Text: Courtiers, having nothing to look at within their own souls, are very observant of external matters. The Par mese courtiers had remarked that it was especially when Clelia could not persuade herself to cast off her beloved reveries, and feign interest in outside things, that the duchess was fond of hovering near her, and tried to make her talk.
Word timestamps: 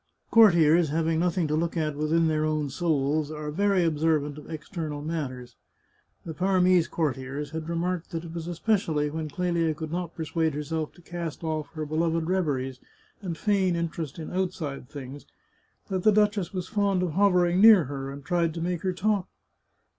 Courtiers, 0.31 0.89
having 0.89 1.19
nothing 1.19 1.47
to 1.47 1.55
look 1.55 1.77
at 1.77 1.95
within 1.95 2.27
their 2.27 2.43
own 2.43 2.71
souls, 2.71 3.29
are 3.29 3.51
very 3.51 3.83
observant 3.85 4.39
of 4.39 4.49
external 4.49 4.99
matters. 5.03 5.55
The 6.25 6.33
Par 6.33 6.59
mese 6.59 6.87
courtiers 6.87 7.51
had 7.51 7.69
remarked 7.69 8.09
that 8.09 8.23
it 8.25 8.33
was 8.33 8.47
especially 8.47 9.11
when 9.11 9.29
Clelia 9.29 9.75
could 9.75 9.91
not 9.91 10.15
persuade 10.15 10.55
herself 10.55 10.91
to 10.93 11.03
cast 11.03 11.43
off 11.43 11.67
her 11.73 11.85
beloved 11.85 12.25
reveries, 12.27 12.79
and 13.21 13.37
feign 13.37 13.75
interest 13.75 14.17
in 14.17 14.33
outside 14.33 14.89
things, 14.89 15.27
that 15.89 16.01
the 16.01 16.11
duchess 16.11 16.51
was 16.51 16.67
fond 16.67 17.03
of 17.03 17.11
hovering 17.11 17.61
near 17.61 17.83
her, 17.83 18.09
and 18.09 18.25
tried 18.25 18.55
to 18.55 18.59
make 18.59 18.81
her 18.81 18.93
talk. 18.93 19.27